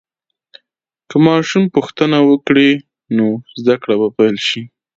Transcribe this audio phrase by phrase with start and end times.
[1.09, 2.69] که ماشوم پوښتنه وکړي،
[3.17, 3.27] نو
[3.59, 4.61] زده کړه به پیل شي.